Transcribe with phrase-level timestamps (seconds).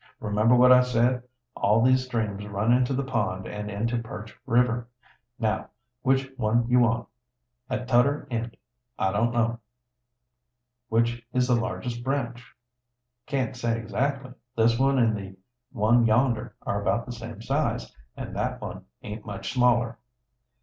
[0.19, 1.21] "Remember what I said?
[1.55, 4.87] All these streams run into the pond and into Perch River.
[5.37, 5.69] Now,
[6.01, 7.07] which one you want,
[7.69, 8.57] at tudder end,
[8.97, 9.59] I don't know."
[10.89, 12.43] "Which is the largest branch?"
[13.27, 14.31] "Can't say, exactly.
[14.55, 15.35] This one an' the
[15.71, 19.99] one yonder are about the same size, and that one aint much smaller."